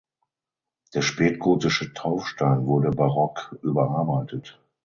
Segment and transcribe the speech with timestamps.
[0.95, 4.59] Der spätgotische Taufstein wurde barock überarbeitet.